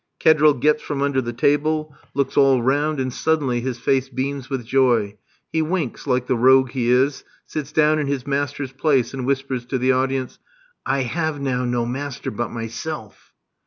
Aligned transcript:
Kedril 0.19 0.55
gets 0.55 0.81
from 0.81 1.03
under 1.03 1.21
the 1.21 1.31
table, 1.31 1.95
looks 2.15 2.35
all 2.35 2.59
round, 2.59 2.99
and 2.99 3.13
suddenly 3.13 3.61
his 3.61 3.77
face 3.77 4.09
beams 4.09 4.49
with 4.49 4.65
joy. 4.65 5.15
He 5.51 5.61
winks, 5.61 6.07
like 6.07 6.25
the 6.25 6.35
rogue 6.35 6.71
he 6.71 6.89
is, 6.89 7.23
sits 7.45 7.71
down 7.71 7.99
in 7.99 8.07
his 8.07 8.25
master's 8.25 8.71
place, 8.71 9.13
and 9.13 9.27
whispers 9.27 9.63
to 9.67 9.77
the 9.77 9.91
audience: 9.91 10.39
"I 10.87 11.01
have 11.03 11.39
now 11.39 11.65
no 11.65 11.85
master 11.85 12.31
but 12.31 12.49
myself." 12.49 13.31